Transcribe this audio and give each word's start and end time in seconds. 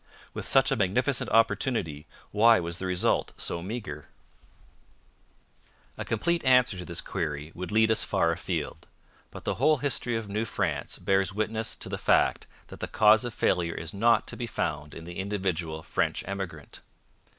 With 0.33 0.47
such 0.47 0.71
a 0.71 0.75
magnificent 0.75 1.29
opportunity, 1.29 2.07
why 2.31 2.59
was 2.59 2.79
the 2.79 2.87
result 2.87 3.33
so 3.37 3.61
meagre? 3.61 4.07
A 5.95 6.03
complete 6.03 6.43
answer 6.43 6.75
to 6.79 6.83
this 6.85 7.01
query 7.01 7.51
would 7.53 7.71
lead 7.71 7.91
us 7.91 8.03
far 8.03 8.31
afield, 8.31 8.87
but 9.29 9.43
the 9.43 9.53
whole 9.61 9.77
history 9.77 10.15
of 10.15 10.27
New 10.27 10.45
France 10.45 10.97
bears 10.97 11.35
witness 11.35 11.75
to 11.75 11.87
the 11.87 11.99
fact 11.99 12.47
that 12.69 12.79
the 12.79 12.87
cause 12.87 13.23
of 13.25 13.33
failure 13.35 13.75
is 13.75 13.93
not 13.93 14.25
to 14.25 14.35
be 14.35 14.47
found 14.47 14.95
in 14.95 15.03
the 15.03 15.19
individual 15.19 15.83
French 15.83 16.23
emigrant. 16.27 16.81